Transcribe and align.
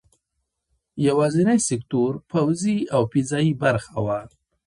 یوازینی 1.07 1.59
سکتور 1.69 2.11
پوځي 2.31 2.77
او 2.95 3.01
فضايي 3.11 3.53
برخه 3.63 3.97
وه. 4.05 4.19